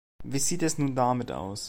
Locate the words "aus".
1.31-1.59